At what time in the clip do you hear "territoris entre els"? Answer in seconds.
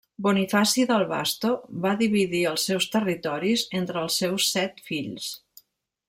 2.95-4.17